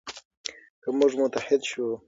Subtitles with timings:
[0.81, 1.85] که موږ متحد شو.